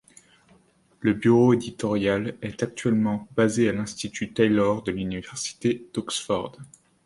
[1.01, 6.57] Le bureau éditoriale est actuellement basé à l'Institut Taylor de l'Université d'Oxford.